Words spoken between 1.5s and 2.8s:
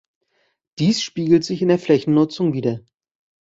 in der Flächennutzung wider.